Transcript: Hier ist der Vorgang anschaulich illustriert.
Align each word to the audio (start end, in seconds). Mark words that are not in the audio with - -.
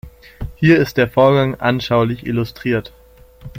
Hier 0.55 0.79
ist 0.79 0.97
der 0.97 1.07
Vorgang 1.07 1.53
anschaulich 1.59 2.25
illustriert. 2.25 2.91